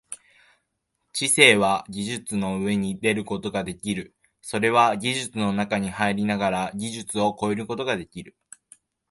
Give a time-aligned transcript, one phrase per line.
[1.13, 8.35] 知性は技術の上に出ることができる、それは技術の中に入りながら技術を超えることができる。